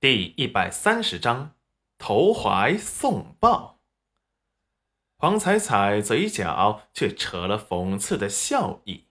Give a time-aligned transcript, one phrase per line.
[0.00, 1.56] 第一百三十章，
[1.98, 3.80] 投怀送抱。
[5.16, 9.08] 黄彩彩嘴角却扯了讽刺的笑意。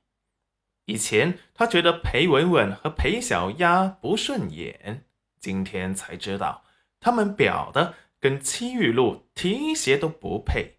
[0.86, 5.04] 以前她觉得裴文文和裴小丫不顺眼，
[5.42, 6.64] 今天才知道
[7.02, 10.78] 他们表的跟戚玉露提鞋都不配，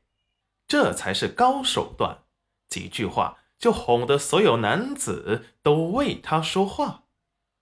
[0.66, 2.24] 这才是高手段。
[2.66, 7.07] 几句话就哄得所有男子都为她说话。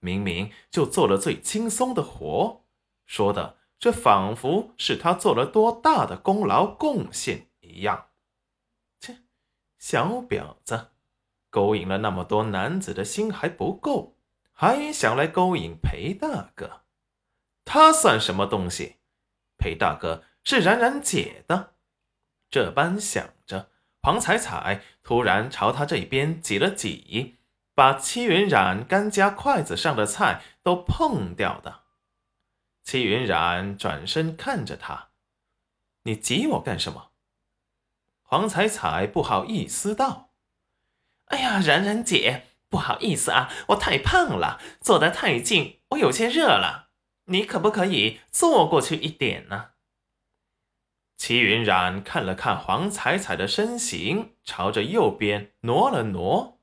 [0.07, 2.63] 明明就做了最轻松的活，
[3.05, 8.11] 说的这仿佛是他做了多大的功劳贡献一样。
[9.01, 9.17] 切，
[9.79, 10.93] 小婊子，
[11.51, 14.17] 勾引了那么多男子的心还不够，
[14.53, 16.83] 还想来勾引裴大哥？
[17.65, 18.99] 他算什么东西？
[19.59, 21.75] 裴大哥是冉冉姐的。
[22.49, 27.39] 这般想着，黄彩彩突然朝他这边挤了挤。
[27.77, 31.83] 把戚云染甘家筷子上的菜都碰掉的。
[32.83, 35.11] 戚云染转身看着他
[36.05, 37.11] ：“你挤我干什么？”
[38.25, 40.31] 黄彩彩不好意思道
[41.27, 46.89] ：“哎呀，冉冉姐，不好意思啊，我太胖了，坐得太近，我有些热了。
[47.27, 49.73] 你可不可以坐过去一点呢？”
[51.19, 56.59] 齐云染看了看黄彩彩的身形，朝着右边挪了挪，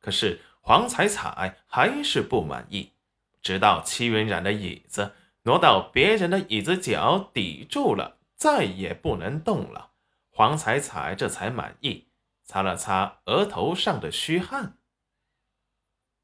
[0.00, 0.40] 可是。
[0.68, 2.92] 黄彩彩还是不满意，
[3.40, 9.92] 直到戚云染的椅子挪到别人的椅子脚抵住了，再也不能动了，
[10.28, 12.08] 黄彩彩这才满意，
[12.44, 14.76] 擦了擦额头上的虚汗。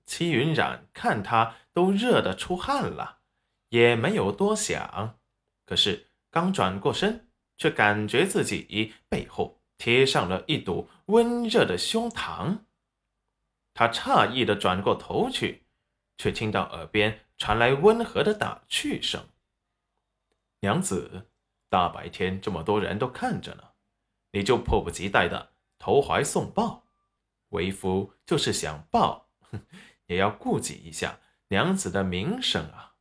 [0.04, 3.20] 戚云染看他都热得出汗了，
[3.70, 5.18] 也没有多想，
[5.64, 12.58] 可是刚转过身，却感觉自己背后贴上了一堵温热的胸膛。
[13.74, 15.66] 他诧异的转过头去，
[16.16, 19.28] 却听到耳边传来温和的打趣声
[20.60, 21.28] ：“娘子，
[21.68, 23.64] 大白天这么多人都看着呢，
[24.30, 26.84] 你就迫不及待的投怀送抱。
[27.48, 29.28] 为夫就是想抱，
[30.06, 32.94] 也要顾及一下娘子的名声啊。”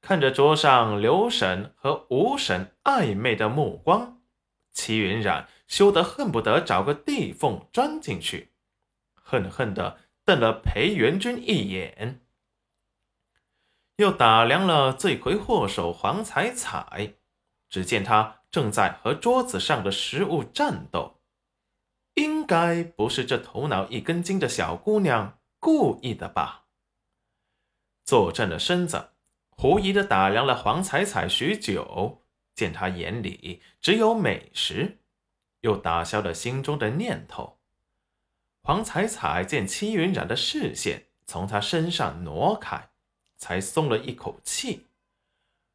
[0.00, 4.22] 看着桌上刘婶和吴婶暧昧的目光，
[4.70, 8.52] 齐云染羞得恨不得找个地缝钻进去。
[9.28, 12.22] 恨恨地瞪了裴元君一眼，
[13.96, 17.16] 又打量了罪魁祸首黄彩彩。
[17.68, 21.20] 只见他正在和桌子上的食物战斗，
[22.14, 26.64] 应该不是这头脑一根筋的小姑娘故意的吧？
[28.06, 29.10] 坐正了身子，
[29.50, 32.24] 狐疑地打量了黄彩彩许久，
[32.54, 35.00] 见她眼里只有美食，
[35.60, 37.57] 又打消了心中的念头。
[38.62, 42.90] 黄彩彩见戚云染的视线从他身上挪开，
[43.36, 44.86] 才松了一口气。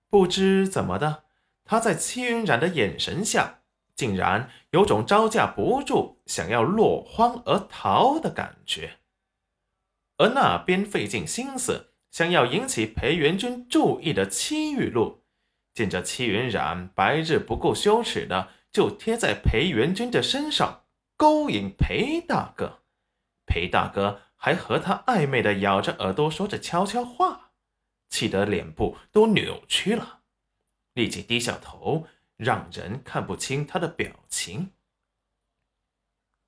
[0.09, 1.23] 不知怎么的，
[1.65, 3.61] 他在戚云染的眼神下，
[3.95, 8.99] 竟然有种招架不住、想要落荒而逃的感觉。
[10.17, 15.23] 而那边费尽心思想要引起裴元君注意的戚玉露，
[15.73, 20.82] 见着戚云染白日不顾羞耻的就贴在裴元君的身上
[21.23, 22.81] 勾引裴大哥。
[23.45, 27.51] 裴大哥还和他暧昧的咬着耳朵说着悄悄话，
[28.09, 30.23] 气得脸部都扭曲了，
[30.91, 34.73] 立即低下头，让人看不清他的表情。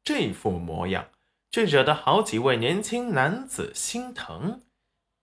[0.04, 1.08] 这副模样
[1.50, 4.64] 却惹得好几位年轻男子心疼，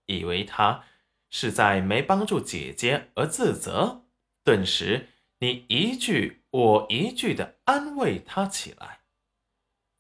[0.07, 0.83] 以为他
[1.29, 4.07] 是在没帮助姐姐而自责，
[4.43, 5.11] 顿时
[5.41, 9.02] 你一句我一句的安慰他起来。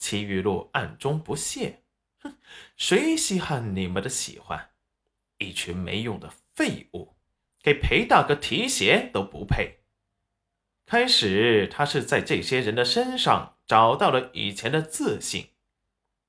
[0.03, 1.85] 齐玉露暗中不屑
[2.19, 2.37] ：“哼，
[2.77, 4.71] 谁稀罕你们的喜欢？
[5.39, 7.15] 一群没用的废物，
[7.63, 9.85] 给裴大哥提鞋都不配。”
[10.85, 15.51] 开始，他是在这些人的身上找到了以前的自信，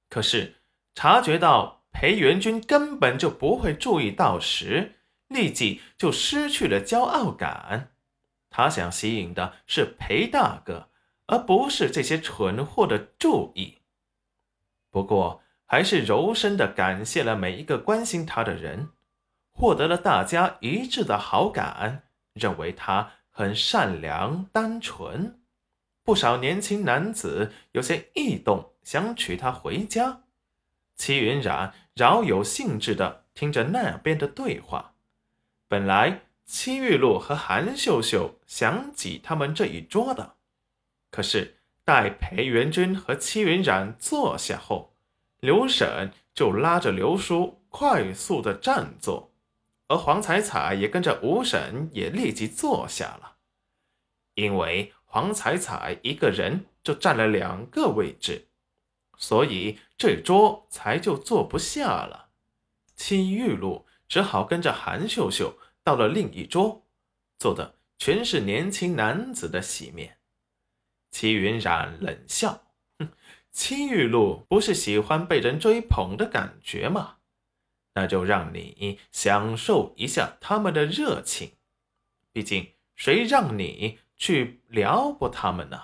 [0.08, 0.62] 可是
[0.94, 7.96] 察觉到裴元君根本就不会注意到时，立即就失去了骄傲感。
[8.52, 10.92] 他想吸引的是裴大哥。
[11.28, 13.80] 而不是这些蠢货的注意。
[14.90, 18.90] 不过，还是柔声的感谢了每一个关心他的人，
[19.52, 22.04] 获得了大家一致的好感，
[22.34, 25.40] 认为他很善良单纯。
[26.04, 30.24] 不少年轻男子有些异动，想娶她回家。
[30.96, 34.94] 齐云染饶有兴致的听着那边的对话。
[35.68, 40.36] 本来戚玉露和韩秀秀想挤他们这一桌的。
[41.14, 44.96] 可是，待裴元君和戚云染坐下后，
[45.42, 49.32] 刘婶就拉着刘叔快速的站坐，
[49.90, 53.36] 而黄彩彩也跟着吴婶也立即坐下了，
[54.34, 58.48] 因为黄彩彩一个人就占了两个位置，
[59.20, 62.30] 所以这桌才就坐不下了。
[62.96, 66.88] 戚玉露只好跟着韩秀秀到了另一桌，
[67.38, 70.18] 坐的全是年轻男子的席面。
[71.14, 72.64] 齐云冉冷笑
[72.98, 73.08] ：“哼，
[73.52, 77.18] 戚玉露不是喜欢被人追捧的感觉吗？
[77.94, 81.52] 那就让你享受一下他们的热情。
[82.32, 85.80] 毕竟，谁让你去撩拨他们呢？”